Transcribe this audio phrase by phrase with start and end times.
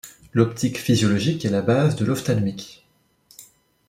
[0.33, 2.87] L'optique physiologique est la base de l'ophtalmique.